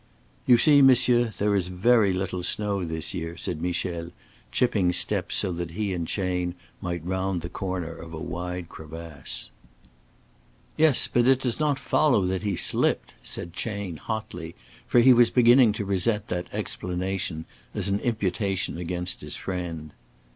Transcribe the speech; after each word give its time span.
"You 0.47 0.57
see, 0.57 0.81
monsieur, 0.81 1.25
there 1.37 1.53
is 1.55 1.67
very 1.67 2.11
little 2.11 2.41
snow 2.41 2.83
this 2.83 3.13
year," 3.13 3.37
said 3.37 3.61
Michel, 3.61 4.09
chipping 4.51 4.91
steps 4.93 5.35
so 5.35 5.51
that 5.51 5.73
he 5.77 5.93
and 5.93 6.07
Chayne 6.07 6.55
might 6.81 7.05
round 7.05 7.41
the 7.43 7.49
corner 7.49 7.93
of 7.95 8.11
a 8.11 8.17
wide 8.19 8.67
crevasse. 8.67 9.51
"Yes, 10.75 11.07
but 11.07 11.27
it 11.27 11.39
does 11.41 11.59
not 11.59 11.77
follow 11.77 12.25
that 12.25 12.41
he 12.41 12.55
slipped," 12.55 13.13
said 13.21 13.53
Chayne, 13.53 13.97
hotly, 13.97 14.55
for 14.87 15.01
he 15.01 15.13
was 15.13 15.29
beginning 15.29 15.71
to 15.73 15.85
resent 15.85 16.29
that 16.29 16.51
explanation 16.51 17.45
as 17.75 17.89
an 17.89 17.99
imputation 17.99 18.79
against 18.79 19.21
his 19.21 19.37
friend. 19.37 19.91